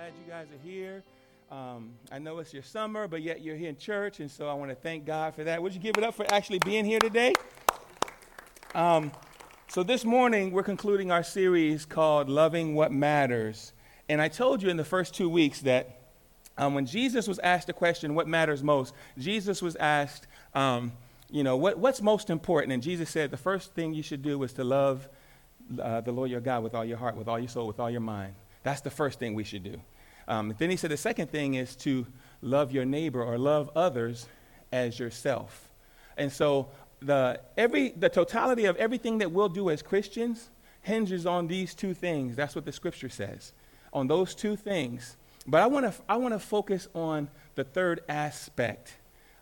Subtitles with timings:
[0.00, 1.02] glad you guys are here.
[1.50, 4.54] Um, I know it's your summer, but yet you're here in church, and so I
[4.54, 5.62] want to thank God for that.
[5.62, 7.34] Would you give it up for actually being here today?
[8.74, 9.12] Um,
[9.68, 13.74] so this morning, we're concluding our series called Loving What Matters.
[14.08, 16.00] And I told you in the first two weeks that
[16.56, 18.94] um, when Jesus was asked the question, What matters most?
[19.18, 20.92] Jesus was asked, um,
[21.28, 22.72] You know, what, what's most important?
[22.72, 25.10] And Jesus said, The first thing you should do is to love
[25.78, 27.90] uh, the Lord your God with all your heart, with all your soul, with all
[27.90, 28.32] your mind.
[28.62, 29.80] That's the first thing we should do.
[30.28, 32.06] Um, then he said the second thing is to
[32.42, 34.26] love your neighbor or love others
[34.72, 35.68] as yourself.
[36.16, 36.68] And so
[37.00, 40.50] the, every, the totality of everything that we'll do as Christians
[40.82, 42.36] hinges on these two things.
[42.36, 43.52] That's what the scripture says.
[43.92, 45.16] On those two things.
[45.46, 48.94] But I want to I wanna focus on the third aspect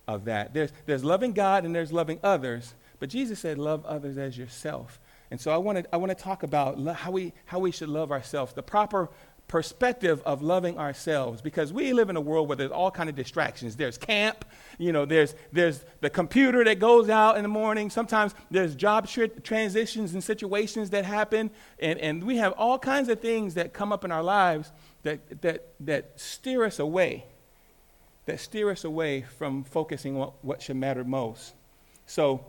[0.07, 0.55] of that.
[0.55, 2.75] There's, there's loving God and there's loving others.
[2.99, 5.01] But Jesus said, love others as yourself.
[5.31, 7.89] And so I want to I want to talk about how we how we should
[7.89, 9.09] love ourselves, the proper
[9.47, 13.15] perspective of loving ourselves because we live in a world where there's all kind of
[13.15, 13.77] distractions.
[13.77, 14.45] There's camp
[14.79, 17.91] you know there's there's the computer that goes out in the morning.
[17.91, 21.51] Sometimes there's job tra- transitions and situations that happen.
[21.79, 24.71] And, and we have all kinds of things that come up in our lives
[25.03, 27.25] that that that steer us away
[28.29, 31.55] that steer us away from focusing on what should matter most.
[32.05, 32.45] So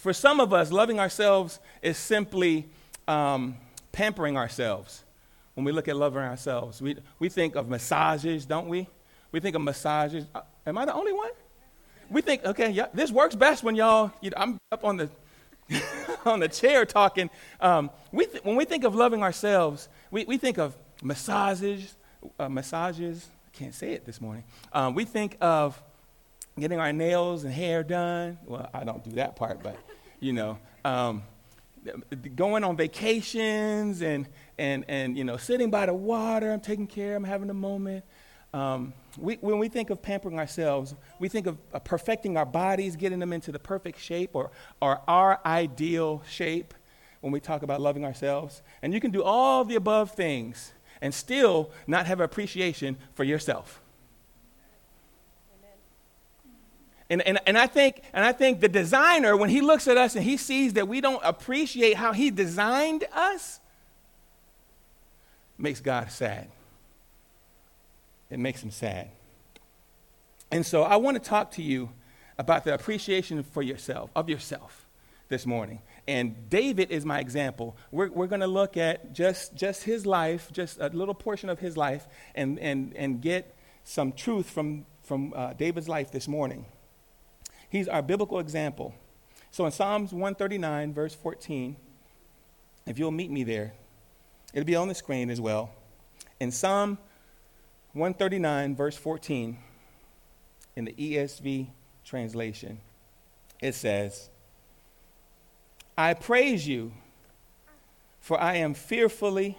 [0.00, 2.66] for some of us, loving ourselves is simply
[3.06, 3.58] um,
[3.92, 5.04] pampering ourselves.
[5.52, 8.88] When we look at loving ourselves, we, we think of massages, don't we?
[9.30, 10.24] We think of massages.
[10.34, 11.30] Uh, am I the only one?
[12.08, 15.10] We think, okay, yeah, this works best when y'all, you know, I'm up on the,
[16.24, 17.28] on the chair talking.
[17.60, 21.94] Um, we th- when we think of loving ourselves, we, we think of massages,
[22.38, 23.28] uh, massages.
[23.52, 24.44] I can't say it this morning.
[24.72, 25.80] Um, we think of
[26.60, 28.38] getting our nails and hair done.
[28.46, 29.76] Well, I don't do that part, but
[30.20, 31.22] you know, um,
[32.36, 34.28] going on vacations and
[34.58, 36.52] and and you know, sitting by the water.
[36.52, 37.16] I'm taking care.
[37.16, 38.04] I'm having a moment.
[38.52, 42.96] Um, we, when we think of pampering ourselves, we think of uh, perfecting our bodies,
[42.96, 44.50] getting them into the perfect shape or,
[44.82, 46.74] or our ideal shape
[47.20, 48.62] when we talk about loving ourselves.
[48.82, 53.79] And you can do all the above things and still not have appreciation for yourself.
[57.10, 60.14] And, and, and, I think, and I think the designer, when he looks at us
[60.14, 63.58] and he sees that we don't appreciate how he designed us,
[65.58, 66.48] makes God sad.
[68.30, 69.08] It makes him sad.
[70.52, 71.90] And so I want to talk to you
[72.38, 74.86] about the appreciation for yourself, of yourself
[75.28, 75.80] this morning.
[76.06, 77.76] And David is my example.
[77.90, 81.58] We're, we're going to look at just, just his life, just a little portion of
[81.58, 82.06] his life,
[82.36, 86.66] and, and, and get some truth from, from uh, David's life this morning.
[87.70, 88.94] He's our biblical example.
[89.52, 91.76] So in Psalms 139, verse 14,
[92.86, 93.72] if you'll meet me there,
[94.52, 95.70] it'll be on the screen as well.
[96.40, 96.98] In Psalm
[97.92, 99.56] 139, verse 14,
[100.76, 101.68] in the ESV
[102.04, 102.80] translation,
[103.60, 104.30] it says,
[105.96, 106.92] I praise you,
[108.20, 109.58] for I am fearfully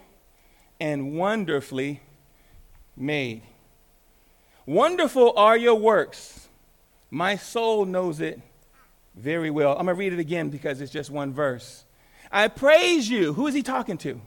[0.80, 2.00] and wonderfully
[2.96, 3.42] made.
[4.66, 6.48] Wonderful are your works
[7.12, 8.40] my soul knows it
[9.14, 9.72] very well.
[9.72, 11.84] I'm going to read it again because it's just one verse.
[12.32, 13.34] I praise you.
[13.34, 14.18] Who is he talking to?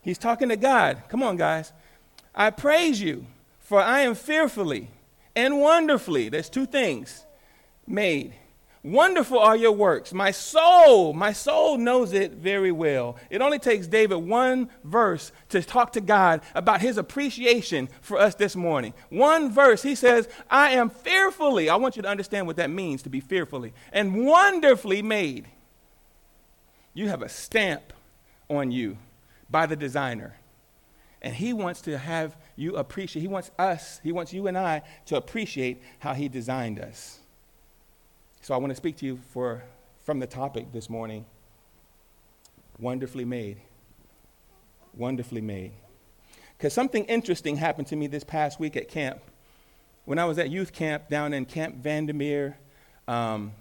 [0.00, 1.02] He's talking to God.
[1.10, 1.74] Come on, guys.
[2.34, 3.26] I praise you,
[3.60, 4.88] for I am fearfully
[5.36, 7.26] and wonderfully, there's two things,
[7.86, 8.34] made.
[8.84, 10.12] Wonderful are your works.
[10.12, 13.16] My soul, my soul knows it very well.
[13.28, 18.36] It only takes David one verse to talk to God about his appreciation for us
[18.36, 18.94] this morning.
[19.08, 23.02] One verse, he says, I am fearfully, I want you to understand what that means
[23.02, 25.48] to be fearfully and wonderfully made.
[26.94, 27.92] You have a stamp
[28.48, 28.96] on you
[29.50, 30.36] by the designer.
[31.20, 34.82] And he wants to have you appreciate, he wants us, he wants you and I
[35.06, 37.18] to appreciate how he designed us.
[38.48, 39.62] So I want to speak to you for,
[40.00, 41.26] from the topic this morning
[42.78, 43.58] wonderfully made.
[44.94, 45.72] Wonderfully made.
[46.56, 49.20] Because something interesting happened to me this past week at camp.
[50.06, 52.56] When I was at youth camp down in Camp Vandermeer,
[53.06, 53.52] um,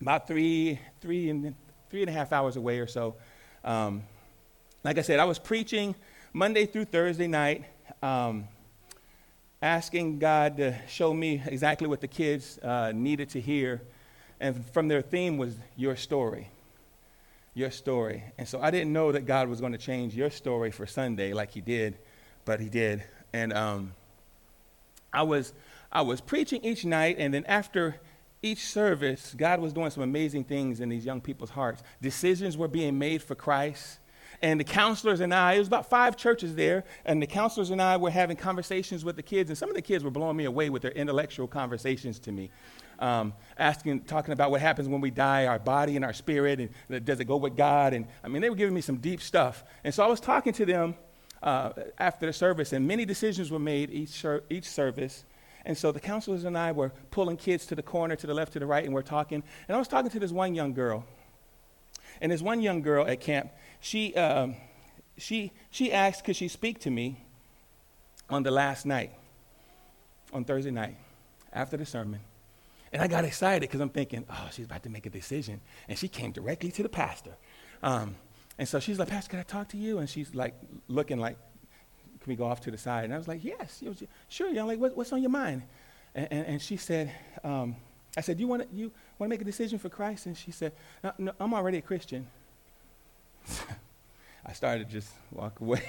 [0.00, 1.54] about three, three, and,
[1.88, 3.14] three and a half hours away or so.
[3.62, 4.02] Um,
[4.82, 5.94] like I said, I was preaching
[6.32, 7.66] Monday through Thursday night.
[8.02, 8.48] Um,
[9.62, 13.80] asking God to show me exactly what the kids uh, needed to hear
[14.40, 16.50] and from their theme was your story.
[17.54, 18.22] Your story.
[18.38, 21.32] And so I didn't know that God was going to change your story for Sunday
[21.32, 21.98] like He did,
[22.44, 23.02] but He did.
[23.32, 23.92] And um,
[25.12, 25.52] I was
[25.90, 27.96] I was preaching each night, and then after
[28.42, 31.82] each service, God was doing some amazing things in these young people's hearts.
[32.00, 33.98] Decisions were being made for Christ.
[34.42, 37.82] and the counselors and I, it was about five churches there, and the counselors and
[37.82, 40.44] I were having conversations with the kids, and some of the kids were blowing me
[40.44, 42.50] away with their intellectual conversations to me.
[43.00, 47.04] Um, asking, talking about what happens when we die, our body and our spirit, and
[47.04, 47.92] does it go with God?
[47.92, 49.62] And I mean, they were giving me some deep stuff.
[49.84, 50.96] And so I was talking to them
[51.42, 55.24] uh, after the service, and many decisions were made each, each service.
[55.64, 58.54] And so the counselors and I were pulling kids to the corner, to the left,
[58.54, 59.42] to the right, and we're talking.
[59.68, 61.04] And I was talking to this one young girl.
[62.20, 64.56] And this one young girl at camp, she, um,
[65.16, 67.24] she, she asked, could she speak to me
[68.28, 69.12] on the last night,
[70.32, 70.96] on Thursday night,
[71.52, 72.20] after the sermon?
[72.92, 75.60] And I got excited because I'm thinking, oh, she's about to make a decision.
[75.88, 77.36] And she came directly to the pastor.
[77.82, 78.16] Um,
[78.58, 79.98] and so she's like, Pastor, can I talk to you?
[79.98, 80.54] And she's like
[80.88, 81.36] looking like,
[82.20, 83.04] can we go off to the side?
[83.04, 84.48] And I was like, yes, was, sure.
[84.48, 85.62] I'm like, what, what's on your mind?
[86.14, 87.12] And, and, and she said,
[87.44, 87.76] um,
[88.16, 90.26] I said, you want to you make a decision for Christ?
[90.26, 90.72] And she said,
[91.04, 92.26] no, no, I'm already a Christian.
[94.46, 95.82] I started to just walk away.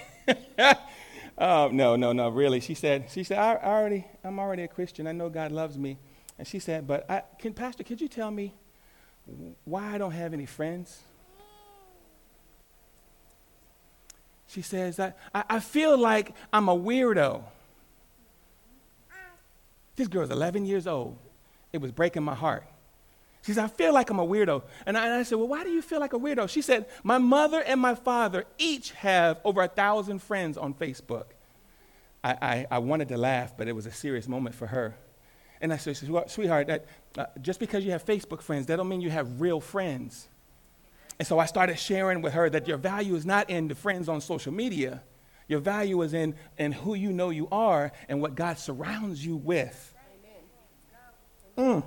[1.38, 2.60] oh, no, no, no, really.
[2.60, 5.08] She said, she said, I, I, already, I'm already a Christian.
[5.08, 5.98] I know God loves me.
[6.40, 8.54] And she said, but I, can, Pastor, could you tell me
[9.66, 11.04] why I don't have any friends?
[14.48, 17.44] She says, I, I feel like I'm a weirdo.
[19.98, 21.18] This girl's 11 years old.
[21.74, 22.64] It was breaking my heart.
[23.42, 24.64] She said, I feel like I'm a weirdo.
[24.86, 26.50] And I, and I, said, Well, why do you feel like a weirdo?
[26.50, 31.26] She said, My mother and my father each have over a thousand friends on Facebook.
[32.24, 34.96] I, I, I wanted to laugh, but it was a serious moment for her.
[35.62, 36.86] And I said, Sweetheart, that,
[37.18, 40.30] uh, just because you have Facebook friends, that don't mean you have real friends.
[41.18, 44.08] And so I started sharing with her that your value is not in the friends
[44.08, 45.04] on social media.
[45.50, 49.36] Your value is in, in who you know you are and what God surrounds you
[49.36, 49.94] with.
[51.58, 51.74] Amen.
[51.74, 51.84] Mm.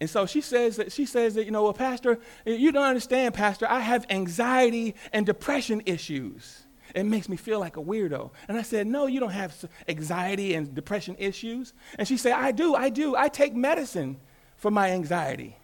[0.00, 3.34] And so she says that she says that, you know, well, Pastor, you don't understand,
[3.34, 3.66] Pastor.
[3.68, 6.65] I have anxiety and depression issues.
[6.96, 8.30] It makes me feel like a weirdo.
[8.48, 9.54] And I said, No, you don't have
[9.86, 11.74] anxiety and depression issues.
[11.98, 13.14] And she said, I do, I do.
[13.14, 14.18] I take medicine
[14.56, 15.58] for my anxiety.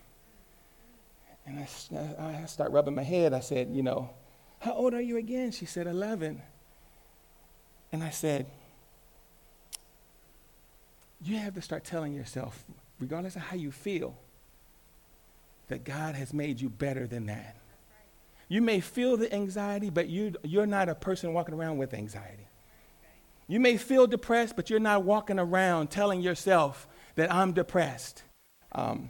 [1.47, 3.33] And I, I start rubbing my head.
[3.33, 4.11] I said, You know,
[4.59, 5.53] how old are you again?
[5.53, 6.43] She said, 11.
[7.93, 8.45] And I said,
[11.25, 12.63] You have to start telling yourself,
[13.01, 14.19] regardless of how you feel,
[15.69, 17.57] that God has made you better than that.
[18.53, 22.47] You may feel the anxiety, but you, you're not a person walking around with anxiety.
[23.49, 28.25] You may feel depressed, but you're not walking around telling yourself that I'm depressed.
[28.73, 29.09] Um,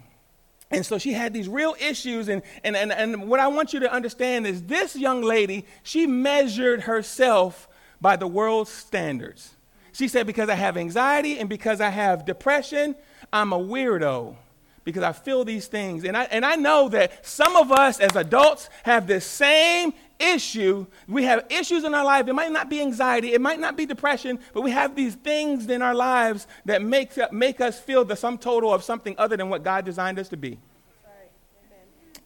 [0.71, 2.29] and so she had these real issues.
[2.29, 6.06] And, and, and, and what I want you to understand is this young lady, she
[6.06, 7.69] measured herself
[8.00, 9.56] by the world's standards.
[9.91, 12.94] She said, Because I have anxiety and because I have depression,
[13.32, 14.37] I'm a weirdo
[14.84, 16.05] because I feel these things.
[16.05, 20.86] And I, and I know that some of us as adults have the same issue.
[21.08, 22.29] We have issues in our life.
[22.29, 25.69] It might not be anxiety, it might not be depression, but we have these things
[25.69, 29.48] in our lives that make, make us feel the sum total of something other than
[29.48, 30.58] what God designed us to be.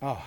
[0.02, 0.22] Oh,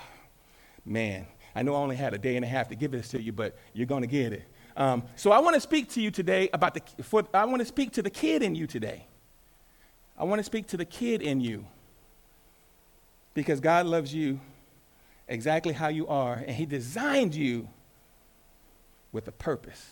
[0.86, 1.28] man.
[1.56, 3.32] I know I only had a day and a half to give this to you,
[3.32, 4.44] but you're going to get it.
[4.78, 7.66] Um, so I want to speak to you today about the, for, I want to
[7.66, 9.06] speak to the kid in you today.
[10.18, 11.66] I want to speak to the kid in you.
[13.40, 14.42] Because God loves you
[15.30, 17.70] exactly how you are, and He designed you
[19.14, 19.92] with a purpose.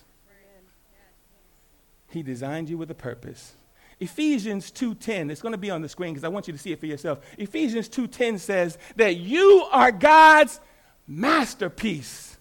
[2.10, 3.54] He designed you with a purpose.
[4.01, 6.74] Ephesians 2:10, it's going to be on the screen because I want you to see
[6.74, 7.20] it for yourself.
[7.38, 10.60] Ephesians 2:10 says that you are God's
[11.08, 12.36] masterpiece.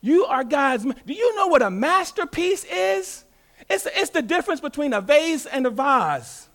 [0.00, 0.82] You are God's.
[0.82, 3.24] Do you know what a masterpiece is?
[3.70, 6.48] It's, it's the difference between a vase and a vase.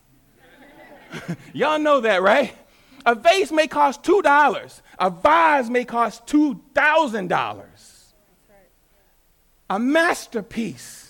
[1.53, 2.53] Y'all know that, right?
[3.05, 4.81] A vase may cost $2.
[4.99, 7.65] A vase may cost $2,000.
[9.69, 11.07] A masterpiece.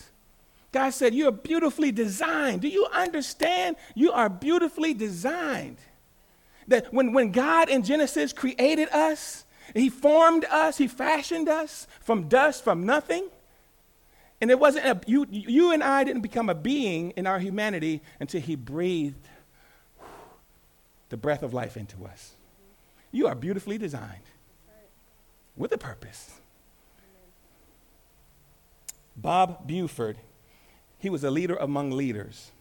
[0.72, 2.62] God said, You are beautifully designed.
[2.62, 3.78] Do you understand?
[3.96, 5.78] You are beautifully designed.
[6.68, 12.28] That when, when God in Genesis created us, He formed us, He fashioned us from
[12.28, 13.28] dust, from nothing.
[14.40, 18.02] And it wasn't, a, you, you and I didn't become a being in our humanity
[18.20, 19.28] until He breathed
[21.10, 22.34] the breath of life into us.
[23.12, 24.24] You are beautifully designed
[25.56, 26.40] with a purpose.
[29.16, 30.18] Bob Buford,
[31.00, 32.52] he was a leader among leaders.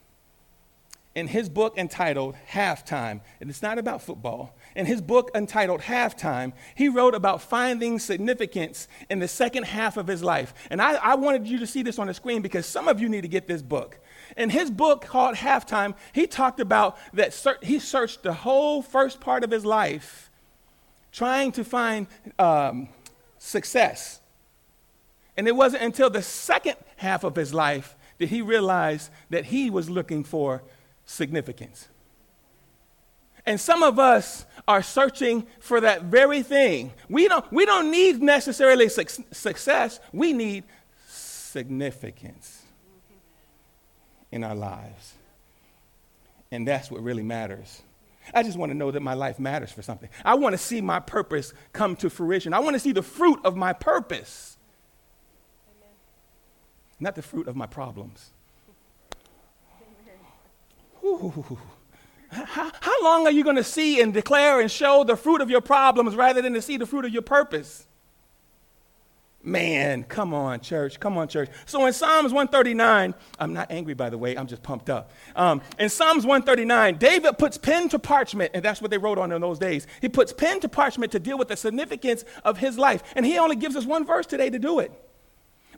[1.14, 6.52] In his book entitled Halftime, and it's not about football, in his book entitled Halftime,
[6.74, 10.52] he wrote about finding significance in the second half of his life.
[10.70, 13.08] And I, I wanted you to see this on the screen because some of you
[13.08, 13.98] need to get this book.
[14.36, 19.44] In his book called Halftime, he talked about that he searched the whole first part
[19.44, 20.30] of his life
[21.12, 22.06] trying to find
[22.38, 22.88] um,
[23.38, 24.20] success.
[25.36, 29.70] And it wasn't until the second half of his life that he realized that he
[29.70, 30.62] was looking for
[31.04, 31.88] significance.
[33.44, 36.92] And some of us are searching for that very thing.
[37.08, 40.64] We don't, we don't need necessarily su- success, we need
[41.06, 42.55] significance
[44.32, 45.14] in our lives.
[46.50, 47.82] And that's what really matters.
[48.34, 50.08] I just want to know that my life matters for something.
[50.24, 52.52] I want to see my purpose come to fruition.
[52.52, 54.56] I want to see the fruit of my purpose,
[55.68, 55.94] Amen.
[56.98, 58.30] not the fruit of my problems.
[61.04, 61.58] Ooh.
[62.28, 65.48] How, how long are you going to see and declare and show the fruit of
[65.48, 67.86] your problems rather than to see the fruit of your purpose?
[69.46, 70.98] Man, come on, church.
[70.98, 71.48] Come on, church.
[71.66, 75.12] So in Psalms 139, I'm not angry, by the way, I'm just pumped up.
[75.36, 79.30] Um, in Psalms 139, David puts pen to parchment, and that's what they wrote on
[79.30, 79.86] in those days.
[80.00, 83.04] He puts pen to parchment to deal with the significance of his life.
[83.14, 84.90] And he only gives us one verse today to do it.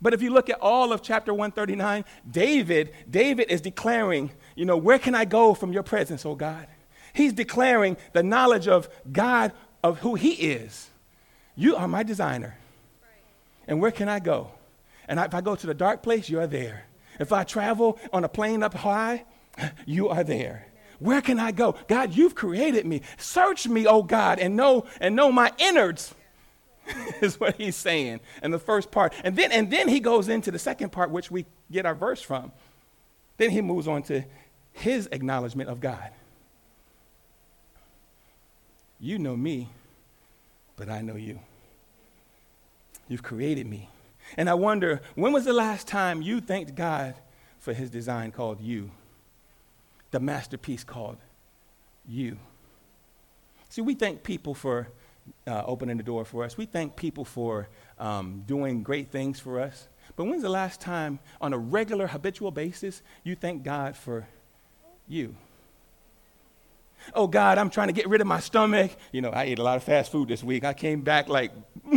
[0.00, 4.78] But if you look at all of chapter 139, David, David is declaring, you know,
[4.78, 6.68] where can I go from your presence, oh God?
[7.12, 9.52] He's declaring the knowledge of God,
[9.84, 10.88] of who he is.
[11.54, 12.56] You are my designer.
[13.68, 14.50] And where can I go?
[15.06, 16.86] And if I go to the dark place, you are there.
[17.20, 19.24] If I travel on a plane up high,
[19.86, 20.66] you are there.
[20.98, 21.76] Where can I go?
[21.86, 23.02] God, you've created me.
[23.18, 26.14] Search me, oh God, and know and know my innards.
[27.20, 29.12] is what he's saying in the first part.
[29.22, 32.22] And then, and then he goes into the second part, which we get our verse
[32.22, 32.52] from.
[33.36, 34.24] Then he moves on to
[34.72, 36.10] his acknowledgement of God.
[39.00, 39.68] You know me,
[40.76, 41.40] but I know you.
[43.08, 43.88] You've created me.
[44.36, 47.14] And I wonder, when was the last time you thanked God
[47.58, 48.90] for his design called you?
[50.10, 51.18] The masterpiece called
[52.06, 52.38] you.
[53.70, 54.88] See, we thank people for
[55.46, 56.56] uh, opening the door for us.
[56.56, 59.88] We thank people for um, doing great things for us.
[60.16, 64.26] But when's the last time, on a regular, habitual basis, you thank God for
[65.06, 65.34] you?
[67.14, 68.90] Oh, God, I'm trying to get rid of my stomach.
[69.12, 70.64] You know, I ate a lot of fast food this week.
[70.64, 71.52] I came back like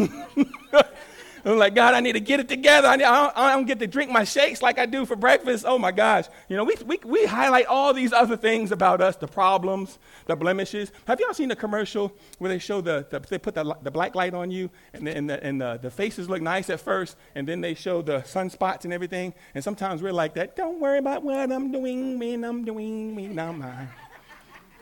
[1.44, 2.88] I'm like, God, I need to get it together.
[2.88, 5.16] I, need, I, don't, I, don't, get to drink my shakes like I do for
[5.16, 5.66] breakfast.
[5.68, 6.26] Oh my gosh.
[6.50, 10.36] You know, we, we, we highlight all these other things about us the problems, the
[10.36, 10.92] blemishes.
[11.08, 14.16] Have y'all seen the commercial where they show the, the they put the, the black
[14.16, 17.18] light on you and, the, and, the, and the, the faces look nice at first
[17.36, 19.34] and then they show the sunspots and everything?
[19.56, 20.56] And sometimes we're like that.
[20.56, 23.90] Don't worry about what I'm doing, when I'm doing, me, now mine.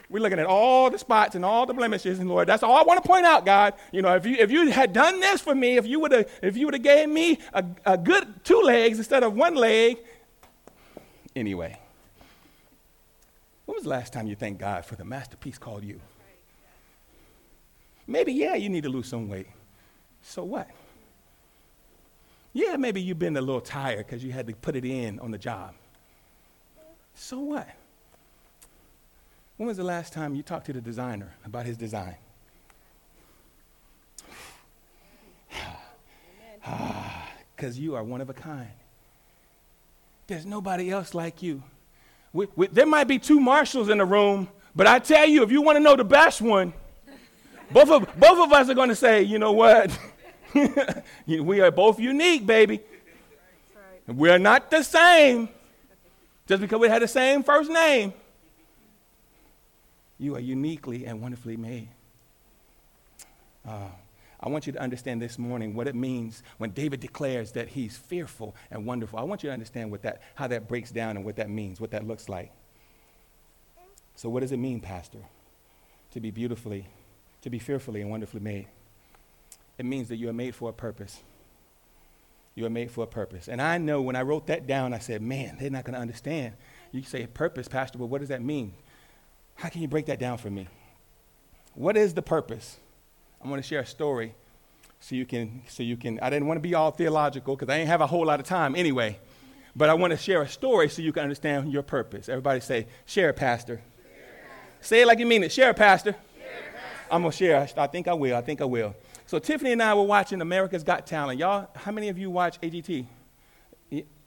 [0.10, 2.82] We're looking at all the spots and all the blemishes, and Lord, that's all I
[2.82, 3.76] want to point out, God.
[3.92, 6.30] You know, if you if you had done this for me, if you would have
[6.42, 9.98] if you would have gave me a, a good two legs instead of one leg.
[11.36, 11.78] Anyway,
[13.66, 16.02] when was the last time you thanked God for the masterpiece called you?
[18.08, 19.46] Maybe, yeah, you need to lose some weight.
[20.24, 20.68] So what?
[22.54, 25.30] Yeah, maybe you've been a little tired because you had to put it in on
[25.30, 25.76] the job.
[27.14, 27.68] So what?
[29.60, 32.16] When was the last time you talked to the designer about his design?
[36.66, 38.70] Ah, because you are one of a kind.
[40.28, 41.64] There's nobody else like you.
[42.32, 45.52] We, we, there might be two marshals in the room, but I tell you, if
[45.52, 46.74] you want to know the best one,
[47.72, 49.98] both of, both of us are going to say, you know what?
[51.28, 52.82] we are both unique, baby.
[54.08, 55.50] We're not the same
[56.48, 58.14] just because we had the same first name.
[60.20, 61.90] You are uniquely and wonderfully made.
[63.68, 63.88] Uh,
[64.42, 67.98] I want you to understand this morning what it means when David declares that he's
[67.98, 69.20] fearful and wonderful.
[69.20, 71.82] I want you to understand what that, how that breaks down and what that means,
[71.82, 72.52] what that looks like.
[74.16, 75.20] So, what does it mean, Pastor,
[76.12, 76.88] to be beautifully,
[77.42, 78.68] to be fearfully and wonderfully made?
[79.78, 81.24] It means that you are made for a purpose.
[82.56, 83.48] You are made for a purpose.
[83.48, 86.00] And I know when I wrote that down, I said, man, they're not going to
[86.02, 86.56] understand.
[86.92, 88.74] You say purpose, Pastor, but what does that mean?
[89.60, 90.70] How can you break that down for me?
[91.76, 92.78] What is the purpose?
[93.42, 94.34] I'm going to share a story
[95.02, 97.78] so you can, so you can, I didn't want to be all theological because I
[97.78, 99.20] didn't have a whole lot of time anyway.
[99.76, 102.30] But I want to share a story so you can understand your purpose.
[102.30, 103.82] Everybody say, share, Pastor.
[104.02, 104.48] Share.
[104.80, 105.52] Say it like you mean it.
[105.52, 106.14] Share, Pastor.
[106.14, 106.20] Share,
[106.74, 107.08] Pastor.
[107.12, 107.68] I'm going to share.
[107.76, 108.38] I think I will.
[108.38, 108.96] I think I will.
[109.26, 111.38] So Tiffany and I were watching America's Got Talent.
[111.38, 113.06] Y'all, how many of you watch AGT?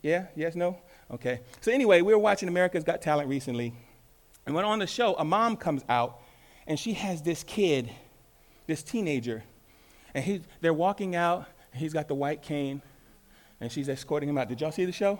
[0.02, 0.26] Yeah?
[0.36, 0.54] Yes?
[0.54, 0.76] No?
[1.10, 1.40] Okay.
[1.62, 3.72] So anyway, we were watching America's Got Talent recently.
[4.46, 6.20] And when on the show, a mom comes out
[6.66, 7.90] and she has this kid,
[8.66, 9.44] this teenager,
[10.14, 11.46] and he, they're walking out.
[11.74, 12.82] He's got the white cane,
[13.60, 14.48] and she's escorting him out.
[14.48, 15.18] Did y'all see the show?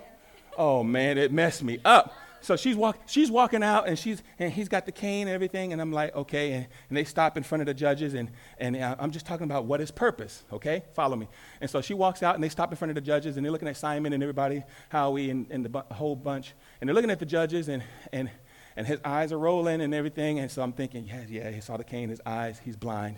[0.59, 2.15] Oh man, it messed me up.
[2.43, 5.73] so she's walk, she's walking out and she's and he's got the cane and everything
[5.73, 8.77] and I'm like okay and, and they stop in front of the judges and and
[8.77, 11.29] uh, I'm just talking about what is purpose okay follow me
[11.61, 13.53] and so she walks out and they stop in front of the judges and they're
[13.53, 17.13] looking at Simon and everybody Howie and, and the bu- whole bunch and they're looking
[17.13, 18.29] at the judges and and
[18.77, 21.77] and his eyes are rolling and everything and so I'm thinking yeah yeah he saw
[21.77, 23.17] the cane his eyes he's blind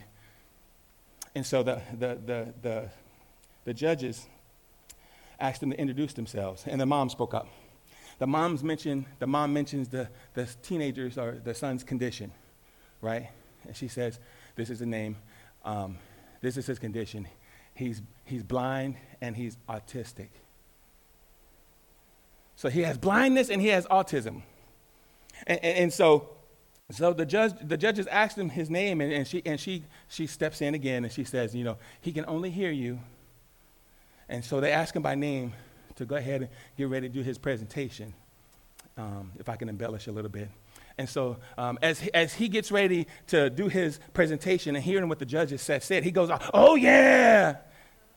[1.34, 2.90] and so the the the the,
[3.64, 4.26] the judges
[5.40, 7.48] asked him to introduce themselves and the mom spoke up
[8.18, 12.30] the mom's mention, the mom mentions the, the teenager's or the son's condition,
[13.00, 13.30] right?
[13.66, 14.18] And she says,
[14.56, 15.16] this is the name.
[15.64, 15.98] Um,
[16.40, 17.26] this is his condition.
[17.74, 20.28] He's, he's blind and he's autistic.
[22.56, 24.42] So he has blindness and he has autism.
[25.46, 26.30] And, and, so,
[26.90, 30.26] so the, judge, the judges asked him his name, and, and, she, and she, she
[30.26, 33.00] steps in again and she says, You know, he can only hear you.
[34.28, 35.52] And so they ask him by name
[35.96, 38.14] to go ahead and get ready to do his presentation,
[38.96, 40.48] um, if I can embellish a little bit.
[40.96, 45.18] And so, um, as, as he gets ready to do his presentation and hearing what
[45.18, 47.56] the judges said, said, he goes, Oh, yeah!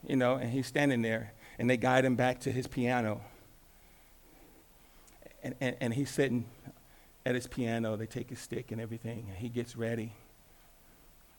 [0.08, 3.22] You know, and he's standing there, and they guide him back to his piano.
[5.44, 6.46] And, and, and he's sitting
[7.28, 7.98] at his piano.
[7.98, 10.14] They take his stick and everything, and he gets ready.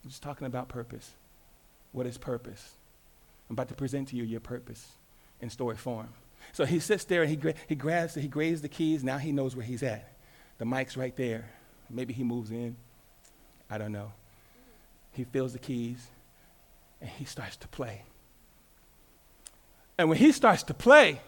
[0.04, 1.12] I'm just talking about purpose.
[1.92, 2.74] What is purpose?
[3.48, 4.86] I'm about to present to you your purpose
[5.40, 6.10] in story form.
[6.52, 9.02] So he sits there and he, gra- he grabs, he grabs the keys.
[9.02, 10.12] Now he knows where he's at.
[10.58, 11.48] The mic's right there.
[11.88, 12.76] Maybe he moves in.
[13.70, 14.12] I don't know.
[15.12, 16.06] He fills the keys
[17.00, 18.02] and he starts to play.
[19.96, 21.20] And when he starts to play,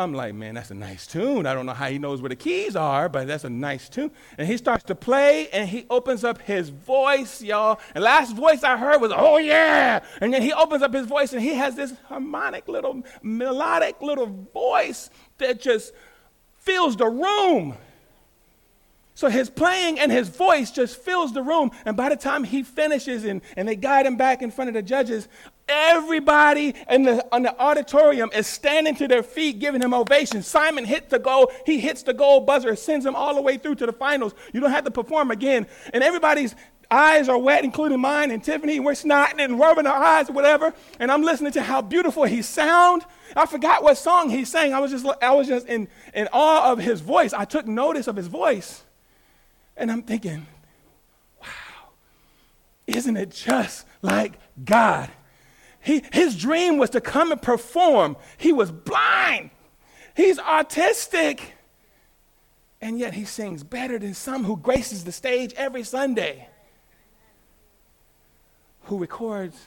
[0.00, 1.44] I'm like, man, that's a nice tune.
[1.44, 4.10] I don't know how he knows where the keys are, but that's a nice tune.
[4.38, 7.78] And he starts to play and he opens up his voice, y'all.
[7.94, 10.02] And last voice I heard was, oh yeah.
[10.22, 14.26] And then he opens up his voice and he has this harmonic little, melodic little
[14.54, 15.92] voice that just
[16.58, 17.76] fills the room.
[19.14, 21.72] So his playing and his voice just fills the room.
[21.84, 24.74] And by the time he finishes and, and they guide him back in front of
[24.74, 25.28] the judges,
[25.70, 30.42] everybody in the, in the auditorium is standing to their feet giving him ovation.
[30.42, 31.50] Simon hits the goal.
[31.64, 34.34] He hits the goal buzzer, sends him all the way through to the finals.
[34.52, 35.66] You don't have to perform again.
[35.92, 36.54] And everybody's
[36.90, 38.80] eyes are wet, including mine and Tiffany.
[38.80, 40.74] We're snotting and rubbing our eyes or whatever.
[40.98, 43.04] And I'm listening to how beautiful he sound.
[43.36, 44.74] I forgot what song he sang.
[44.74, 47.32] I was just, I was just in, in awe of his voice.
[47.32, 48.82] I took notice of his voice.
[49.76, 50.46] And I'm thinking,
[51.40, 51.90] wow,
[52.86, 55.10] isn't it just like God?
[55.80, 58.16] He, his dream was to come and perform.
[58.36, 59.50] He was blind,
[60.14, 61.40] he's autistic.
[62.82, 66.48] And yet he sings better than some who graces the stage every Sunday,
[68.84, 69.66] who records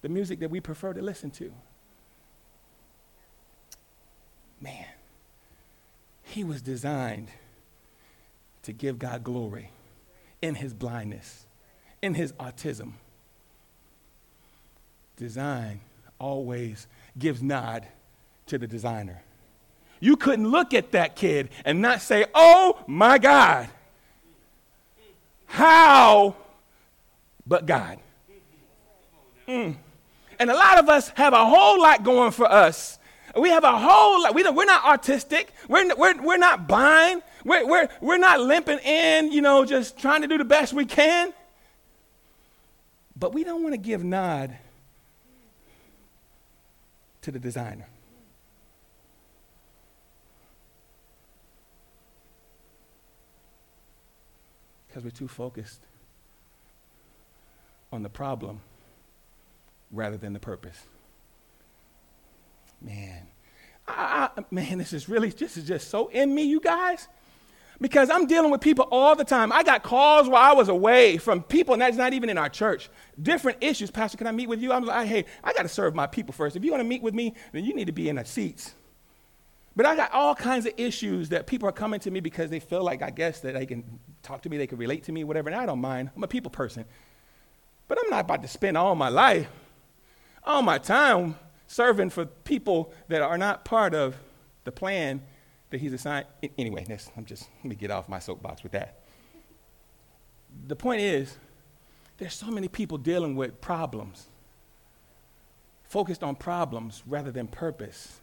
[0.00, 1.52] the music that we prefer to listen to.
[4.62, 4.86] Man,
[6.22, 7.28] he was designed
[8.62, 9.70] to give God glory
[10.40, 11.44] in his blindness,
[12.00, 12.94] in his autism.
[15.16, 15.80] Design
[16.18, 16.86] always
[17.18, 17.86] gives nod
[18.46, 19.22] to the designer.
[20.00, 23.68] You couldn't look at that kid and not say, oh my God.
[25.46, 26.36] How
[27.46, 27.98] but God?
[29.46, 29.76] Mm.
[30.38, 32.98] And a lot of us have a whole lot going for us.
[33.36, 34.34] We have a whole lot.
[34.34, 35.48] We we're not autistic.
[35.68, 37.22] We're, we're, we're not blind.
[37.44, 40.84] We're, we're, we're not limping in, you know, just trying to do the best we
[40.84, 41.32] can.
[43.16, 44.56] But we don't want to give nod
[47.24, 47.86] to the designer.
[54.86, 55.80] Because we're too focused
[57.90, 58.60] on the problem
[59.90, 60.84] rather than the purpose.
[62.82, 63.26] Man,
[63.88, 67.08] I, I, man, this is really this is just so in me, you guys
[67.84, 69.52] because I'm dealing with people all the time.
[69.52, 72.48] I got calls while I was away from people, and that's not even in our
[72.48, 72.88] church.
[73.20, 73.90] Different issues.
[73.90, 74.72] Pastor, can I meet with you?
[74.72, 76.56] I'm like, hey, I got to serve my people first.
[76.56, 78.72] If you want to meet with me, then you need to be in the seats.
[79.76, 82.58] But I got all kinds of issues that people are coming to me because they
[82.58, 83.84] feel like, I guess, that they can
[84.22, 86.08] talk to me, they can relate to me, whatever, and I don't mind.
[86.16, 86.86] I'm a people person.
[87.86, 89.46] But I'm not about to spend all my life,
[90.42, 94.16] all my time serving for people that are not part of
[94.64, 95.20] the plan
[95.74, 96.24] that he's assigned.
[96.56, 99.00] Anyway, I'm just, let me get off my soapbox with that.
[100.68, 101.36] The point is,
[102.16, 104.28] there's so many people dealing with problems,
[105.82, 108.20] focused on problems rather than purpose.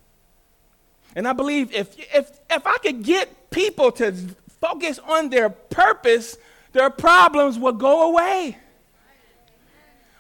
[1.14, 4.14] And I believe if, if, if I could get people to
[4.62, 6.38] focus on their purpose,
[6.72, 8.58] their problems will go away.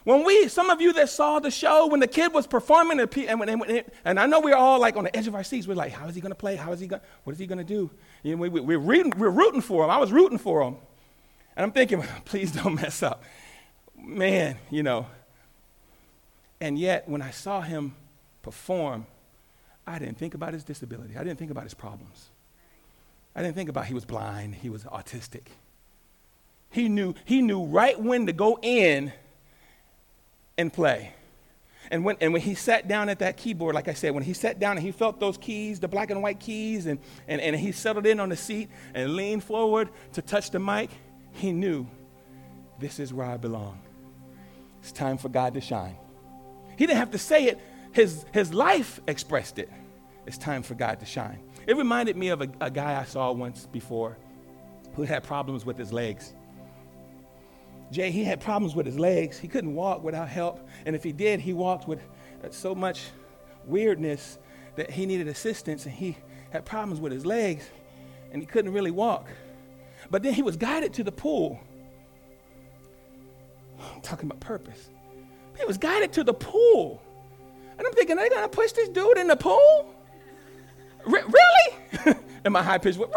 [0.04, 3.16] When we, some of you that saw the show, when the kid was performing, and,
[3.16, 5.68] and, and, and I know we are all like on the edge of our seats.
[5.68, 6.56] We're like, how is he going to play?
[6.56, 7.04] How is he going?
[7.24, 7.92] What is he going to do?
[8.24, 9.92] You know, we, we, we're, rooting, we're rooting for him.
[9.92, 10.78] I was rooting for him,
[11.56, 13.24] and I'm thinking, please don't mess up,
[13.96, 14.58] man.
[14.70, 15.06] You know.
[16.60, 17.96] And yet, when I saw him
[18.44, 19.08] perform,
[19.86, 21.18] I didn't think about his disability.
[21.18, 22.30] I didn't think about his problems.
[23.36, 24.56] I didn't think about he was blind.
[24.56, 25.48] He was autistic.
[26.70, 29.12] He knew he knew right when to go in
[30.58, 31.14] and play.
[31.90, 34.34] And when, and when he sat down at that keyboard, like I said, when he
[34.34, 37.56] sat down and he felt those keys, the black and white keys, and, and, and
[37.56, 40.90] he settled in on the seat and leaned forward to touch the mic,
[41.34, 41.86] he knew
[42.80, 43.82] this is where I belong.
[44.82, 45.98] It's time for God to shine.
[46.78, 47.60] He didn't have to say it,
[47.92, 49.70] his, his life expressed it.
[50.26, 51.40] It's time for God to shine.
[51.68, 54.18] It reminded me of a, a guy I saw once before
[54.96, 56.34] who had problems with his legs.
[57.92, 59.38] Jay, he had problems with his legs.
[59.38, 60.68] He couldn't walk without help.
[60.86, 62.02] And if he did, he walked with
[62.52, 63.10] so much
[63.66, 64.40] weirdness
[64.76, 66.18] that he needed assistance and he
[66.52, 67.70] had problems with his legs
[68.32, 69.28] and he couldn't really walk.
[70.10, 71.60] But then he was guided to the pool.
[73.80, 74.90] I'm talking about purpose.
[75.58, 77.02] He was guided to the pool.
[77.78, 79.94] And I'm thinking, are they going to push this dude in the pool?
[81.06, 82.16] R- really?
[82.46, 83.00] Am I high pitched?
[83.00, 83.10] Really?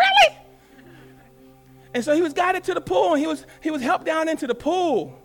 [1.95, 4.29] And so he was guided to the pool and he was, he was helped down
[4.29, 5.17] into the pool.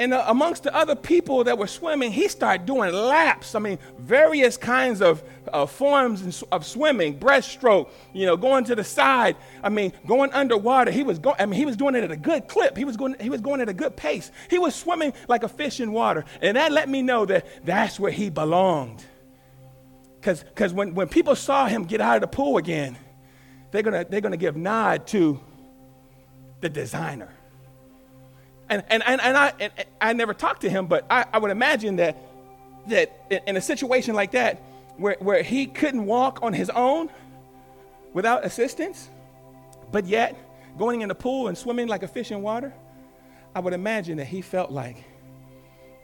[0.00, 3.54] And uh, amongst the other people that were swimming, he started doing laps.
[3.54, 8.82] I mean, various kinds of uh, forms of swimming, breaststroke, you know, going to the
[8.82, 9.36] side.
[9.62, 10.90] I mean, going underwater.
[10.90, 11.36] He was going.
[11.38, 12.78] I mean, he was doing it at a good clip.
[12.78, 13.14] He was going.
[13.20, 14.32] He was going at a good pace.
[14.48, 18.00] He was swimming like a fish in water, and that let me know that that's
[18.00, 19.04] where he belonged.
[20.18, 22.96] Because because when when people saw him get out of the pool again,
[23.70, 25.40] they're gonna they're gonna give nod to
[26.60, 27.28] the designer.
[28.68, 31.50] And and and, and I and I never talked to him, but I, I would
[31.50, 32.16] imagine that
[32.88, 34.62] that in a situation like that,
[34.96, 37.10] where, where he couldn't walk on his own
[38.12, 39.08] without assistance,
[39.92, 40.36] but yet
[40.78, 42.72] going in the pool and swimming like a fish in water,
[43.54, 45.04] I would imagine that he felt like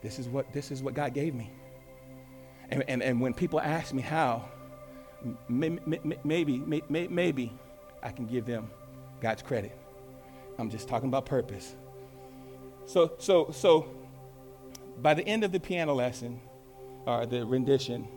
[0.02, 1.50] this is what this is what God gave me.
[2.70, 4.48] And, and, and when people ask me how,
[5.48, 5.80] maybe,
[6.24, 7.52] maybe, maybe
[8.02, 8.70] I can give them
[9.20, 9.76] God's credit.
[10.58, 11.74] I'm just talking about purpose.
[12.86, 13.88] So, so, so,
[15.02, 16.40] by the end of the piano lesson,
[17.06, 18.08] or the rendition,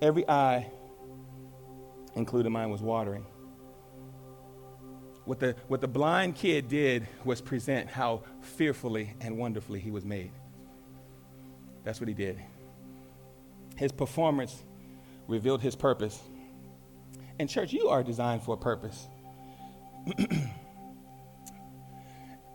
[0.00, 0.70] every eye,
[2.14, 3.26] including mine, was watering.
[5.24, 10.04] What the, what the blind kid did was present how fearfully and wonderfully he was
[10.04, 10.30] made.
[11.82, 12.38] That's what he did.
[13.76, 14.62] His performance
[15.28, 16.20] revealed his purpose.
[17.38, 19.08] And, church, you are designed for a purpose.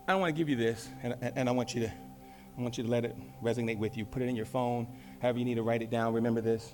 [0.08, 2.84] I want to give you this, and, and I want you to, I want you
[2.84, 4.04] to let it resonate with you.
[4.04, 4.88] Put it in your phone,
[5.22, 6.14] however you need to write it down.
[6.14, 6.72] Remember this: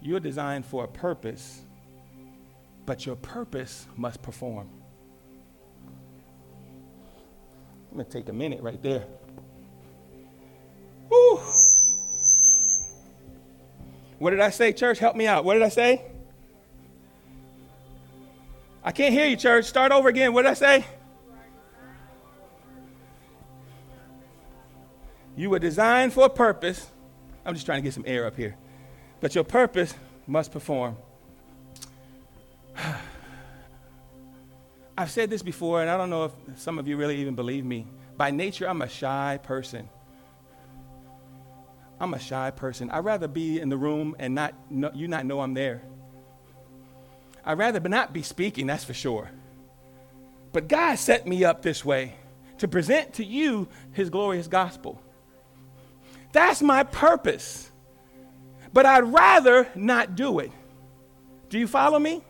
[0.00, 1.62] you are designed for a purpose,
[2.86, 4.68] but your purpose must perform.
[7.90, 9.04] I'm gonna take a minute right there.
[14.20, 14.98] What did I say, church?
[14.98, 15.46] Help me out.
[15.46, 16.02] What did I say?
[18.84, 19.64] I can't hear you, church.
[19.64, 20.34] Start over again.
[20.34, 20.84] What did I say?
[25.36, 26.86] You were designed for a purpose.
[27.46, 28.56] I'm just trying to get some air up here.
[29.20, 29.94] But your purpose
[30.26, 30.98] must perform.
[34.98, 37.64] I've said this before, and I don't know if some of you really even believe
[37.64, 37.86] me.
[38.18, 39.88] By nature, I'm a shy person.
[42.00, 42.90] I'm a shy person.
[42.90, 45.82] I'd rather be in the room and not know, you not know I'm there.
[47.44, 49.30] I'd rather not be speaking, that's for sure.
[50.52, 52.14] But God set me up this way
[52.58, 55.00] to present to you his glorious gospel.
[56.32, 57.70] That's my purpose.
[58.72, 60.52] But I'd rather not do it.
[61.48, 62.22] Do you follow me?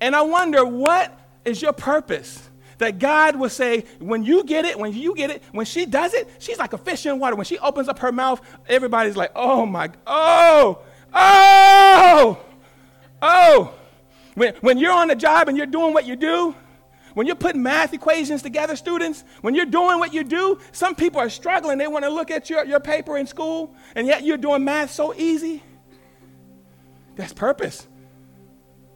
[0.00, 2.48] And I wonder what is your purpose?
[2.78, 6.14] That God will say, when you get it, when you get it, when she does
[6.14, 7.36] it, she's like a fish in water.
[7.36, 10.80] When she opens up her mouth, everybody's like, oh my, oh,
[11.12, 12.38] oh,
[13.22, 13.74] oh.
[14.34, 16.54] When, when you're on the job and you're doing what you do,
[17.14, 21.20] when you're putting math equations together, students, when you're doing what you do, some people
[21.20, 21.78] are struggling.
[21.78, 24.90] They want to look at your, your paper in school, and yet you're doing math
[24.90, 25.62] so easy.
[27.14, 27.86] That's purpose.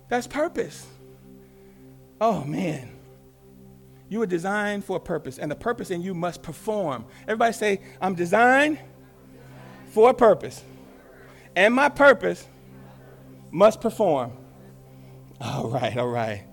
[0.08, 0.84] That's purpose.
[2.20, 2.97] Oh, man.
[4.08, 7.04] You were designed for a purpose, and the purpose in you must perform.
[7.22, 8.78] Everybody say, I'm designed
[9.90, 10.62] for a purpose,
[11.54, 12.46] and my purpose
[13.50, 14.32] must perform.
[15.40, 16.44] All right, all right.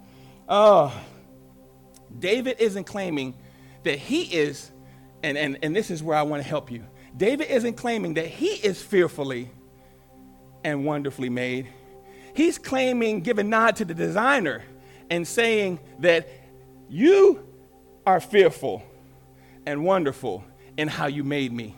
[0.47, 0.93] Oh,
[2.17, 3.35] David isn't claiming
[3.83, 4.71] that he is
[5.25, 6.83] and, and, and this is where I want to help you.
[7.17, 9.49] David isn't claiming that he is fearfully
[10.63, 11.67] and wonderfully made.
[12.35, 14.61] He's claiming, giving nod to the designer
[15.09, 16.29] and saying that
[16.89, 17.45] you
[18.05, 18.83] are fearful
[19.65, 20.43] and wonderful
[20.77, 21.75] in how you made me.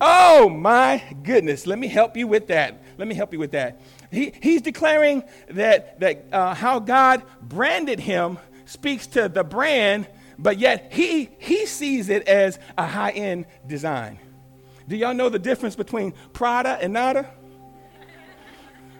[0.00, 1.66] Oh my goodness.
[1.66, 2.82] Let me help you with that.
[2.98, 3.80] Let me help you with that.
[4.10, 10.06] He, he's declaring that, that uh, how God branded him speaks to the brand,
[10.38, 14.18] but yet he, he sees it as a high end design.
[14.88, 17.30] Do y'all know the difference between Prada and Nada?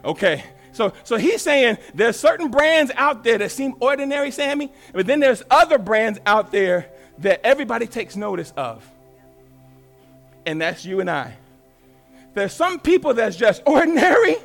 [0.04, 0.44] Okay.
[0.76, 5.20] So, so he's saying there's certain brands out there that seem ordinary, Sammy, but then
[5.20, 8.88] there's other brands out there that everybody takes notice of.
[10.44, 11.34] And that's you and I.
[12.34, 14.36] There's some people that's just ordinary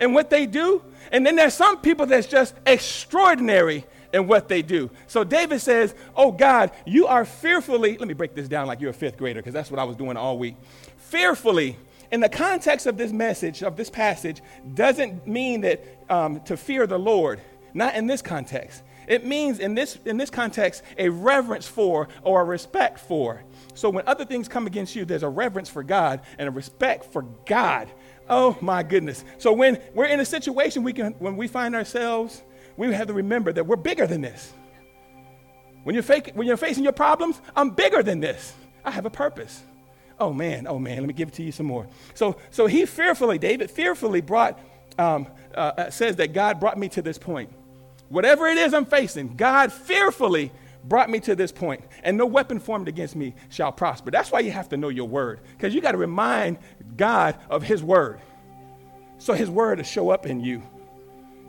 [0.00, 4.62] in what they do, and then there's some people that's just extraordinary in what they
[4.62, 4.88] do.
[5.08, 8.90] So David says, Oh God, you are fearfully, let me break this down like you're
[8.90, 10.54] a fifth grader, because that's what I was doing all week.
[10.98, 11.76] Fearfully
[12.12, 14.42] in the context of this message, of this passage,
[14.74, 17.40] doesn't mean that um, to fear the Lord.
[17.74, 18.82] Not in this context.
[19.08, 23.42] It means in this, in this context a reverence for or a respect for.
[23.74, 27.12] So when other things come against you, there's a reverence for God and a respect
[27.12, 27.90] for God.
[28.28, 29.24] Oh my goodness.
[29.38, 32.42] So when we're in a situation we can when we find ourselves,
[32.76, 34.52] we have to remember that we're bigger than this.
[35.82, 38.54] When you're, fake, when you're facing your problems, I'm bigger than this.
[38.84, 39.62] I have a purpose.
[40.22, 41.88] Oh man, oh man, let me give it to you some more.
[42.14, 44.56] So, so he fearfully, David fearfully brought,
[44.96, 47.50] um, uh, uh, says that God brought me to this point.
[48.08, 50.52] Whatever it is I'm facing, God fearfully
[50.84, 54.12] brought me to this point, and no weapon formed against me shall prosper.
[54.12, 56.58] That's why you have to know your word, because you got to remind
[56.96, 58.20] God of his word.
[59.18, 60.62] So his word will show up in you.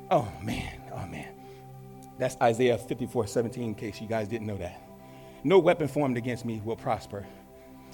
[0.09, 1.29] Oh man, oh man.
[2.17, 4.81] That's Isaiah 54 17, in case you guys didn't know that.
[5.43, 7.23] No weapon formed against me will prosper.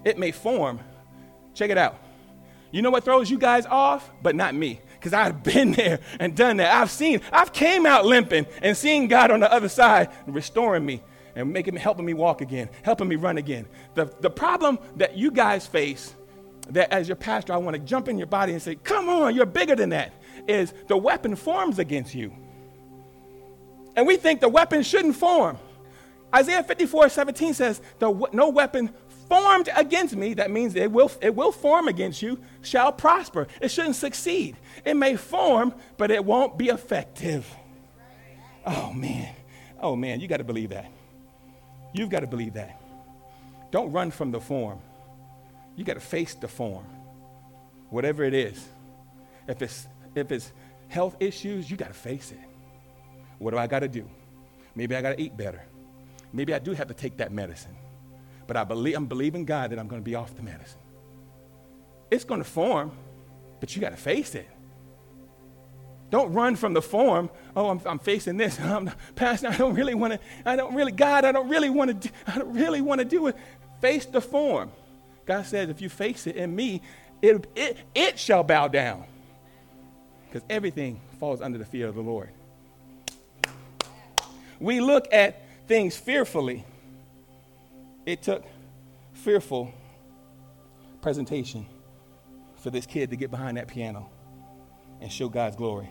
[0.03, 0.79] It may form.
[1.53, 1.99] Check it out.
[2.71, 4.09] You know what throws you guys off?
[4.21, 4.81] But not me.
[4.93, 6.73] Because I've been there and done that.
[6.73, 11.01] I've seen, I've came out limping and seen God on the other side restoring me
[11.35, 13.65] and making me, helping me walk again, helping me run again.
[13.95, 16.13] The, the problem that you guys face,
[16.69, 19.35] that as your pastor, I want to jump in your body and say, come on,
[19.35, 20.13] you're bigger than that,
[20.47, 22.33] is the weapon forms against you.
[23.95, 25.57] And we think the weapon shouldn't form.
[26.33, 28.91] Isaiah 54, 17 says, no weapon
[29.29, 33.47] formed against me, that means it will, it will form against you, shall prosper.
[33.61, 34.57] It shouldn't succeed.
[34.83, 37.47] It may form, but it won't be effective.
[38.65, 39.33] Oh, man.
[39.79, 40.91] Oh, man, you got to believe that.
[41.93, 42.81] You've got to believe that.
[43.71, 44.79] Don't run from the form.
[45.75, 46.85] You got to face the form,
[47.89, 48.67] whatever it is.
[49.47, 50.51] If it's, if it's
[50.87, 52.39] health issues, you got to face it.
[53.37, 54.09] What do I got to do?
[54.75, 55.63] Maybe I got to eat better.
[56.33, 57.75] Maybe I do have to take that medicine
[58.49, 60.79] but I believe, I'm believing God that I'm going to be off the medicine.
[62.09, 62.91] It's going to form,
[63.59, 64.49] but you got to face it.
[66.09, 67.29] Don't run from the form.
[67.55, 68.59] Oh, I'm, I'm facing this.
[68.59, 72.01] I'm, Pastor, I don't really want to, I don't really, God, I don't really want
[72.01, 73.37] to, I don't really want to do it.
[73.81, 74.71] Face the form.
[75.27, 76.81] God says, if you face it in me,
[77.21, 79.03] it, it, it shall bow down.
[80.25, 82.31] Because everything falls under the fear of the Lord.
[84.59, 86.65] We look at things fearfully
[88.11, 88.43] it took
[89.13, 89.71] fearful
[90.99, 91.63] presentation
[92.55, 94.09] for this kid to get behind that piano
[94.99, 95.87] and show God's glory.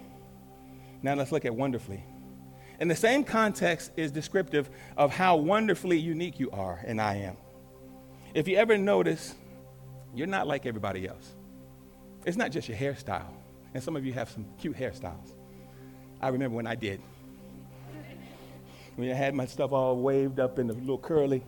[1.01, 2.03] Now let's look at wonderfully.
[2.81, 7.37] And the same context is descriptive of how wonderfully unique you are and I am.
[8.35, 9.37] If you ever notice,
[10.13, 11.37] you're not like everybody else.
[12.27, 13.33] It's not just your hairstyle.
[13.75, 15.35] And some of you have some cute hairstyles.
[16.21, 17.01] I remember when I did.
[18.97, 21.45] When I had my stuff all waved up in a little curly.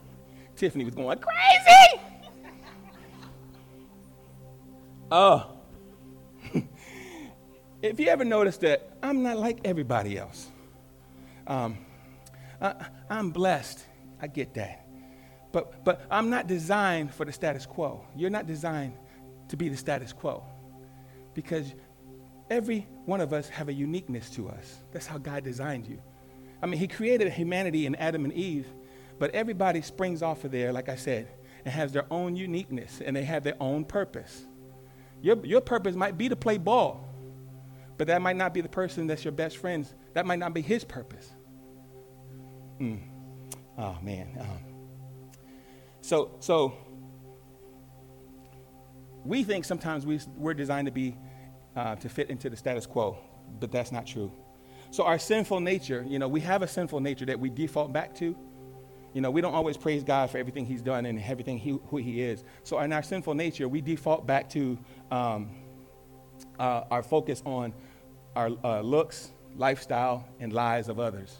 [0.60, 2.02] Tiffany was going crazy.
[5.12, 5.56] Oh.
[7.82, 10.46] if you ever notice that I'm not like everybody else,
[11.48, 11.78] um,
[12.62, 13.84] I, I'm blessed.
[14.22, 14.86] I get that.
[15.50, 18.04] But, but I'm not designed for the status quo.
[18.14, 18.92] You're not designed
[19.48, 20.44] to be the status quo
[21.34, 21.74] because
[22.48, 24.76] every one of us have a uniqueness to us.
[24.92, 26.00] That's how God designed you.
[26.62, 28.68] I mean, He created humanity in Adam and Eve
[29.20, 31.28] but everybody springs off of there, like I said,
[31.66, 34.46] and has their own uniqueness and they have their own purpose.
[35.20, 37.06] Your, your purpose might be to play ball,
[37.98, 39.94] but that might not be the person that's your best friend's.
[40.14, 41.30] That might not be his purpose.
[42.80, 43.02] Mm.
[43.76, 44.38] Oh, man.
[44.40, 45.26] Um,
[46.00, 46.72] so, so
[49.22, 51.14] we think sometimes we, we're designed to be,
[51.76, 53.18] uh, to fit into the status quo,
[53.60, 54.32] but that's not true.
[54.90, 58.14] So our sinful nature, you know, we have a sinful nature that we default back
[58.14, 58.34] to
[59.12, 61.96] You know, we don't always praise God for everything He's done and everything he, who
[61.96, 62.44] He is.
[62.62, 64.78] So, in our sinful nature, we default back to
[65.10, 65.50] um,
[66.58, 67.74] uh, our focus on
[68.36, 71.36] our uh, looks, lifestyle, and lies of others.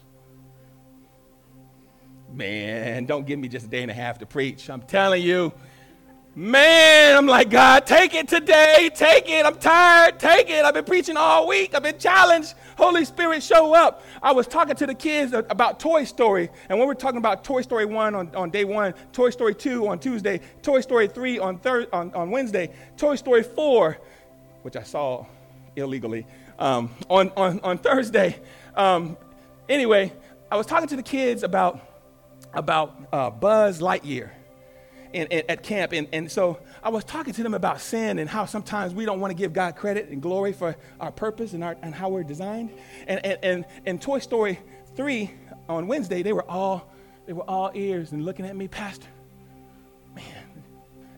[2.33, 4.71] Man, don't give me just a day and a half to preach.
[4.71, 5.53] I'm telling you,
[6.37, 8.89] Man, I'm like, God, take it today.
[8.95, 9.45] Take it.
[9.45, 10.21] I'm tired.
[10.21, 10.65] Take it.
[10.65, 11.75] I've been preaching all week.
[11.75, 12.55] I've been challenged.
[12.77, 14.05] Holy Spirit, show up.
[14.23, 16.49] I was talking to the kids about Toy Story.
[16.69, 19.89] And when we're talking about Toy Story 1 on, on day one, Toy Story 2
[19.89, 23.99] on Tuesday, Toy Story 3 on, thir- on, on Wednesday, Toy Story 4,
[24.63, 25.27] which I saw
[25.75, 26.29] illegally,
[26.61, 28.41] um, on, on, on Thursday.
[28.77, 29.17] Um,
[29.69, 30.13] anyway,
[30.49, 31.81] I was talking to the kids about,
[32.55, 34.31] about uh, Buzz Lightyear
[35.15, 35.93] at camp.
[35.93, 39.21] And, and so I was talking to them about sin and how sometimes we don't
[39.21, 42.23] want to give God credit and glory for our purpose and, our, and how we're
[42.23, 42.71] designed.
[43.07, 44.59] And, and, and in Toy Story
[44.97, 45.31] 3
[45.69, 46.91] on Wednesday, they were all
[47.27, 49.07] they were all ears and looking at me, Pastor.
[50.17, 50.25] Man,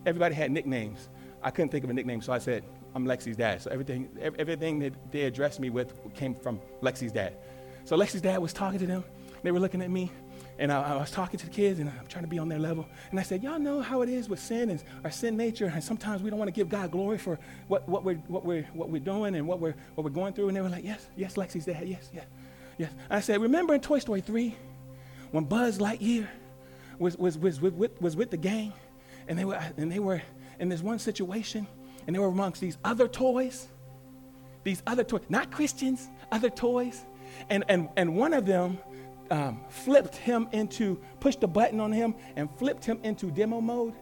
[0.05, 1.09] everybody had nicknames.
[1.41, 3.63] I couldn't think of a nickname, so I said, I'm Lexi's dad.
[3.63, 7.37] So everything, everything that they addressed me with came from Lexi's dad.
[7.85, 9.03] So Lexi's dad was talking to them.
[9.41, 10.11] They were looking at me.
[10.59, 12.59] And I, I, was talking to the kids, and I'm trying to be on their
[12.59, 12.87] level.
[13.09, 15.71] And I said, Y'all know how it is with sin and our sin nature.
[15.73, 18.63] And sometimes we don't want to give God glory for what, what, we're, what, we're,
[18.73, 20.49] what we're doing and what we're, what we're going through.
[20.49, 21.87] And they were like, Yes, yes, Lexi's dad.
[21.87, 22.25] Yes, yes,
[22.77, 22.91] yes.
[23.09, 24.55] I said, Remember in Toy Story 3
[25.31, 26.27] when Buzz Lightyear
[26.99, 28.73] was, was, was, was, with, was with the gang?
[29.27, 30.21] And they, were, and they were
[30.59, 31.65] in this one situation,
[32.05, 33.69] and they were amongst these other toys.
[34.63, 37.05] These other toys, not Christians, other toys.
[37.49, 38.77] And, and, and one of them
[39.31, 43.93] um, flipped him into, pushed a button on him and flipped him into demo mode.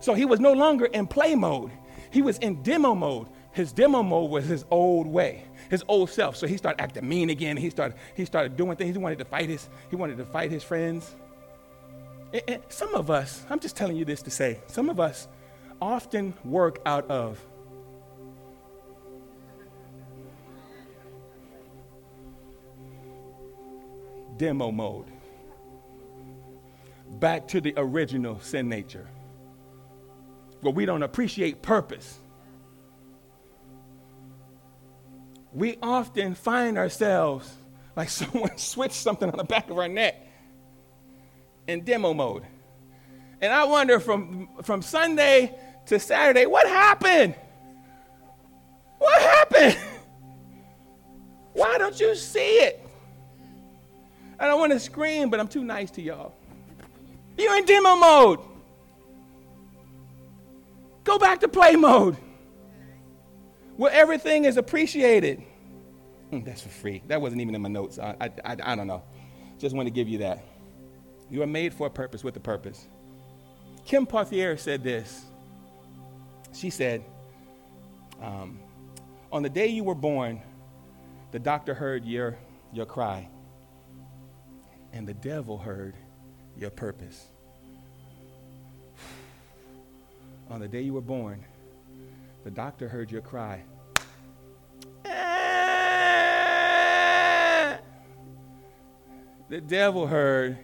[0.00, 1.70] So he was no longer in play mode.
[2.10, 3.28] He was in demo mode.
[3.52, 6.36] His demo mode was his old way, his old self.
[6.36, 7.56] So he started acting mean again.
[7.56, 8.96] He started, he started doing things.
[8.96, 11.14] He wanted to fight his, he wanted to fight his friends.
[12.32, 15.28] And, and some of us, I'm just telling you this to say, some of us
[15.80, 17.40] often work out of
[24.36, 25.06] demo mode.
[27.20, 29.08] Back to the original sin nature.
[30.60, 32.18] Where we don't appreciate purpose.
[35.52, 37.52] We often find ourselves
[37.96, 40.16] like someone switched something on the back of our neck
[41.66, 42.44] in demo mode.
[43.40, 47.34] And I wonder from, from Sunday to Saturday, what happened?
[48.98, 49.76] What happened?
[51.52, 52.83] Why don't you see it?
[54.38, 56.34] I don't want to scream, but I'm too nice to y'all.
[57.38, 58.40] You're in demo mode.
[61.04, 62.16] Go back to play mode
[63.76, 65.42] where everything is appreciated.
[66.32, 67.02] Mm, that's for free.
[67.08, 67.98] That wasn't even in my notes.
[67.98, 69.02] I, I, I, I don't know.
[69.58, 70.44] Just want to give you that.
[71.30, 72.86] You are made for a purpose with a purpose.
[73.84, 75.24] Kim Pothier said this.
[76.52, 77.04] She said,
[78.22, 78.58] um,
[79.32, 80.40] On the day you were born,
[81.32, 82.38] the doctor heard your,
[82.72, 83.28] your cry
[84.94, 85.96] and the devil heard
[86.56, 87.26] your purpose.
[90.48, 91.44] On the day you were born,
[92.44, 93.62] the doctor heard your cry.
[99.50, 100.58] The devil heard,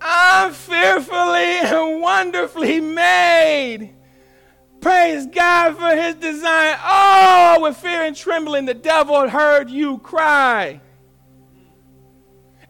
[0.00, 3.94] I'm fearfully and wonderfully made.
[4.82, 6.76] Praise God for his design.
[6.84, 10.82] Oh, with fear and trembling, the devil heard you cry.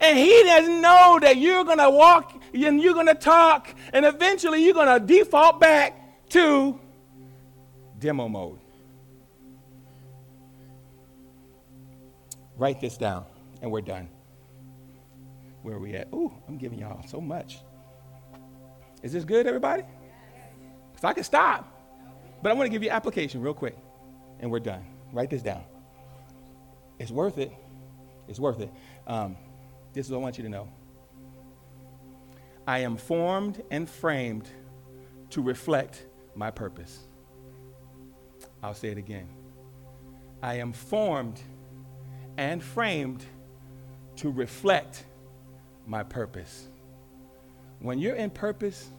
[0.01, 4.05] And he doesn't know that you're going to walk and you're going to talk, and
[4.07, 6.79] eventually you're going to default back to
[7.99, 8.59] demo mode.
[12.57, 13.25] Write this down,
[13.63, 14.09] and we're done.
[15.63, 16.09] Where are we at?
[16.13, 17.59] Ooh, I'm giving y'all so much.
[19.03, 19.85] Is this good, everybody?
[20.97, 21.75] If I can stop.
[22.43, 23.77] But I want to give you application real quick,
[24.41, 24.85] and we're done.
[25.13, 25.63] Write this down.
[26.99, 27.53] It's worth it.
[28.29, 28.71] It's worth it.
[29.07, 29.37] Um,
[29.93, 30.69] this is what I want you to know.
[32.67, 34.49] I am formed and framed
[35.31, 37.07] to reflect my purpose.
[38.63, 39.29] I'll say it again.
[40.43, 41.41] I am formed
[42.37, 43.25] and framed
[44.17, 45.05] to reflect
[45.87, 46.69] my purpose.
[47.81, 48.91] When you're in purpose,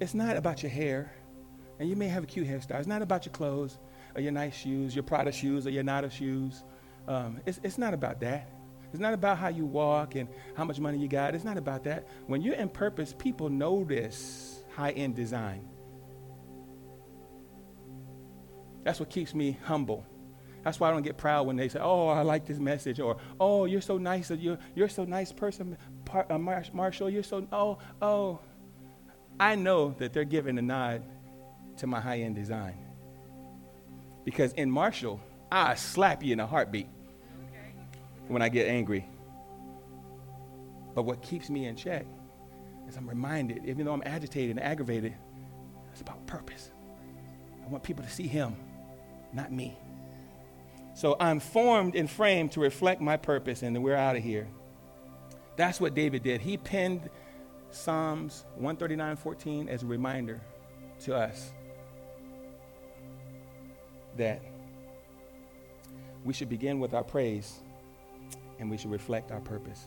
[0.00, 1.12] it's not about your hair,
[1.78, 2.78] and you may have a cute hairstyle.
[2.78, 3.78] It's not about your clothes
[4.14, 6.62] or your nice shoes, your Prada shoes or your Nada shoes.
[7.08, 8.48] Um, it's, it's not about that.
[8.92, 11.34] It's not about how you walk and how much money you got.
[11.34, 12.06] It's not about that.
[12.26, 15.68] When you're in purpose, people notice high end design.
[18.84, 20.06] That's what keeps me humble.
[20.62, 23.18] That's why I don't get proud when they say, "Oh, I like this message," or
[23.38, 24.30] "Oh, you're so nice.
[24.30, 25.76] You're you're so nice person,
[26.12, 27.10] uh, Marshall.
[27.10, 28.40] You're so oh oh."
[29.38, 31.02] I know that they're giving a nod
[31.76, 32.78] to my high-end design
[34.24, 35.20] because in Marshall,
[35.52, 36.88] I slap you in a heartbeat
[38.28, 39.08] when I get angry.
[40.94, 42.06] But what keeps me in check
[42.88, 45.14] is I'm reminded, even though I'm agitated and aggravated,
[45.92, 46.70] it's about purpose.
[47.64, 48.56] I want people to see Him,
[49.32, 49.76] not me.
[50.94, 54.48] So I'm formed and framed to reflect my purpose, and we're out of here.
[55.56, 56.40] That's what David did.
[56.40, 57.10] He penned
[57.70, 60.40] Psalms 139:14 as a reminder
[61.00, 61.52] to us
[64.16, 64.40] that
[66.24, 67.60] we should begin with our praise
[68.58, 69.86] and we should reflect our purpose.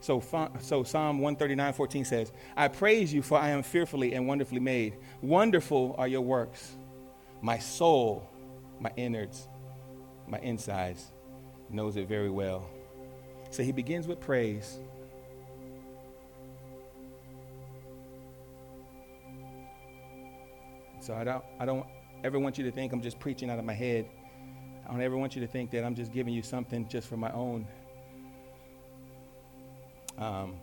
[0.00, 0.22] So,
[0.60, 4.96] so Psalm 139:14 says, "I praise you for I am fearfully and wonderfully made.
[5.22, 6.76] Wonderful are your works.
[7.40, 8.28] My soul,
[8.80, 9.48] my innards
[10.26, 11.12] my insides,
[11.70, 12.68] knows it very well.
[13.50, 14.78] So he begins with praise.
[21.00, 21.86] So I don't, I don't
[22.24, 24.06] ever want you to think I'm just preaching out of my head.
[24.86, 27.16] I don't ever want you to think that I'm just giving you something just for
[27.16, 27.66] my own
[30.18, 30.54] um,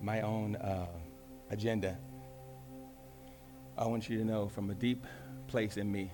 [0.00, 0.86] my own uh,
[1.50, 1.98] agenda.
[3.76, 5.06] I want you to know from a deep
[5.46, 6.10] place in me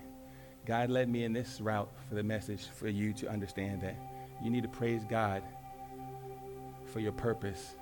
[0.67, 3.97] God led me in this route for the message for you to understand that
[4.43, 5.45] you need to praise God
[6.87, 7.77] for your purpose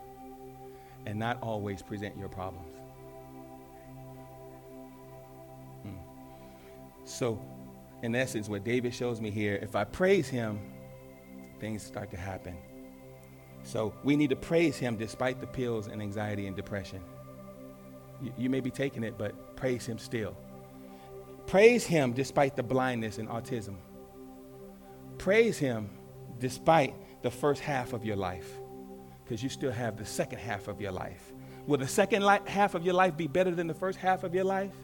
[1.07, 2.77] and not always present your problems.
[5.83, 5.97] Hmm.
[7.07, 7.41] So,
[8.03, 10.61] in essence, what David shows me here, if I praise him,
[11.61, 12.57] things start to happen.
[13.63, 17.01] So, we need to praise him despite the pills and anxiety and depression.
[18.23, 20.37] You, you may be taking it, but praise him still.
[21.47, 23.77] Praise Him despite the blindness and autism.
[25.19, 25.91] Praise Him
[26.39, 28.51] despite the first half of your life,
[29.23, 31.33] because you still have the second half of your life.
[31.67, 34.35] Will the second li- half of your life be better than the first half of
[34.35, 34.75] your life?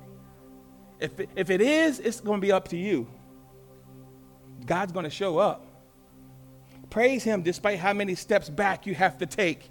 [0.99, 3.07] If it, if it is, it's going to be up to you.
[4.64, 5.66] God's going to show up.
[6.91, 9.70] Praise Him despite how many steps back you have to take.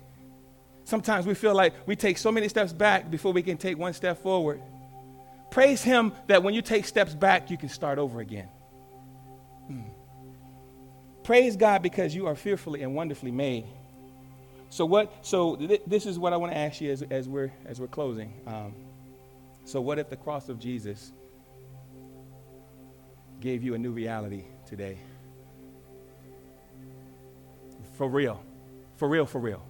[0.86, 3.94] Sometimes we feel like we take so many steps back before we can take one
[3.94, 4.62] step forward.
[5.52, 8.48] Praise Him that when you take steps back, you can start over again.
[9.70, 9.84] Mm.
[11.24, 13.66] Praise God because you are fearfully and wonderfully made.
[14.70, 15.14] So what?
[15.26, 17.88] So th- this is what I want to ask you as, as we're as we're
[17.88, 18.34] closing.
[18.48, 18.74] Um,
[19.66, 21.12] so what if the cross of Jesus
[23.40, 24.98] gave you a new reality today?
[28.00, 28.42] For real,
[28.96, 29.62] for real, for real.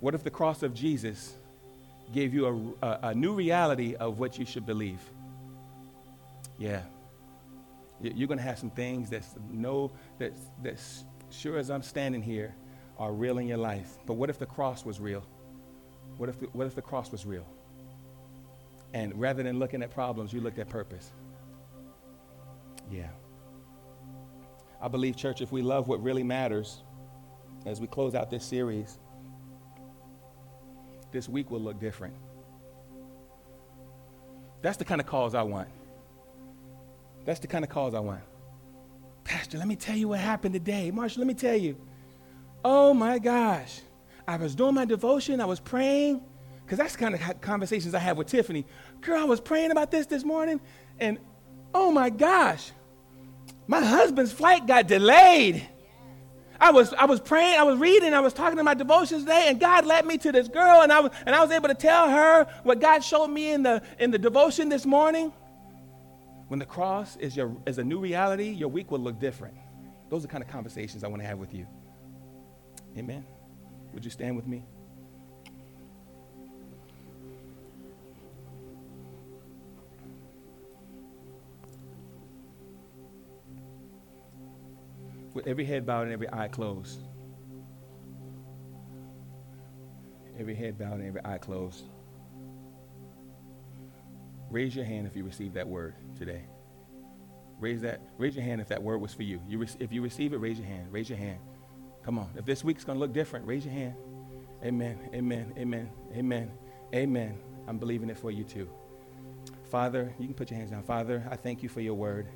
[0.00, 1.34] What if the cross of Jesus
[2.12, 5.00] gave you a, a, a new reality of what you should believe.
[6.58, 6.82] Yeah.
[8.00, 12.54] You're going to have some things that's no, that's, that's sure as I'm standing here
[12.98, 13.96] are real in your life.
[14.06, 15.24] But what if the cross was real?
[16.16, 17.46] What if the, what if the cross was real?
[18.92, 21.10] And rather than looking at problems, you looked at purpose.
[22.90, 23.08] Yeah.
[24.82, 26.82] I believe, church, if we love what really matters,
[27.64, 28.98] as we close out this series,
[31.12, 32.14] this week will look different.
[34.60, 35.68] That's the kind of calls I want.
[37.24, 38.22] That's the kind of calls I want.
[39.22, 40.90] Pastor, let me tell you what happened today.
[40.90, 41.76] Marshall, let me tell you.
[42.64, 43.80] Oh my gosh.
[44.26, 46.22] I was doing my devotion, I was praying,
[46.64, 48.66] because that's the kind of conversations I have with Tiffany.
[49.00, 50.60] Girl, I was praying about this this morning,
[50.98, 51.18] and
[51.72, 52.72] oh my gosh,
[53.72, 55.66] my husband's flight got delayed.
[56.60, 59.46] I was, I was praying, I was reading, I was talking to my devotions today,
[59.48, 61.74] and God led me to this girl, and I was, and I was able to
[61.74, 65.32] tell her what God showed me in the, in the devotion this morning.
[66.48, 69.56] When the cross is, your, is a new reality, your week will look different.
[70.10, 71.66] Those are the kind of conversations I want to have with you.
[72.98, 73.24] Amen.
[73.94, 74.66] Would you stand with me?
[85.34, 87.00] With every head bowed and every eye closed.
[90.38, 91.84] Every head bowed and every eye closed.
[94.50, 96.42] Raise your hand if you received that word today.
[97.60, 98.00] Raise that.
[98.18, 99.40] Raise your hand if that word was for you.
[99.48, 100.92] you re- if you receive it, raise your hand.
[100.92, 101.38] Raise your hand.
[102.04, 102.30] Come on.
[102.36, 103.94] If this week's going to look different, raise your hand.
[104.64, 104.98] Amen.
[105.14, 105.52] Amen.
[105.58, 105.90] Amen.
[106.14, 106.50] Amen.
[106.94, 107.38] Amen.
[107.68, 108.68] I'm believing it for you too.
[109.70, 110.82] Father, you can put your hands down.
[110.82, 112.28] Father, I thank you for your word.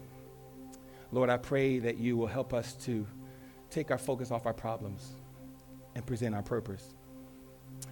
[1.13, 3.07] Lord, I pray that you will help us to
[3.71, 5.13] take our focus off our problems
[5.95, 6.95] and present our purpose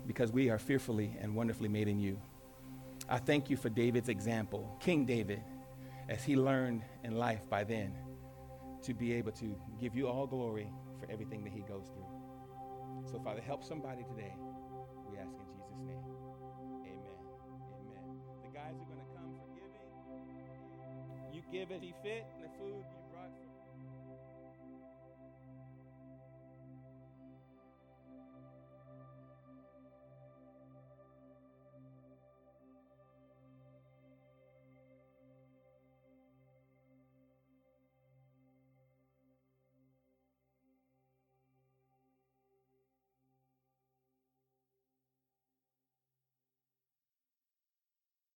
[0.06, 2.20] because we are fearfully and wonderfully made in you.
[3.08, 5.42] I thank you for David's example, King David,
[6.08, 7.94] as he learned in life by then
[8.82, 13.10] to be able to give you all glory for everything that he goes through.
[13.10, 14.34] So, Father, help somebody today.
[15.10, 16.04] We ask in Jesus' name.
[16.84, 17.18] Amen.
[17.76, 18.06] Amen.
[18.42, 19.88] The guys are going to come for giving.
[21.32, 22.84] You give as he fit, and the food.